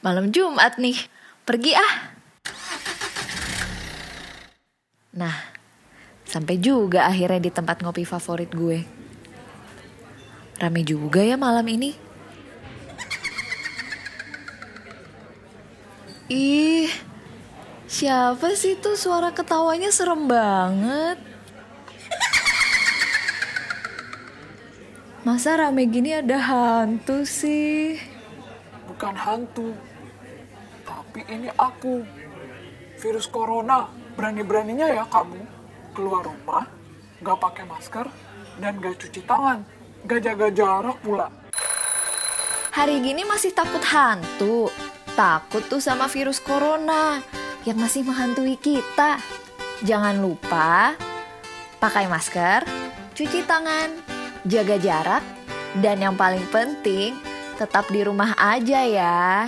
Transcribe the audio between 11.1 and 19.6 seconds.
ya malam ini. Ih, siapa sih tuh suara